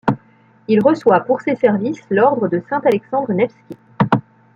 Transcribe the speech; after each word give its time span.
Il 0.67 0.81
reçoit 0.81 1.19
pour 1.19 1.41
ses 1.41 1.53
services 1.55 2.01
l'Ordre 2.09 2.47
de 2.47 2.59
Saint-Alexandre 2.67 3.33
Nevski. 3.33 3.77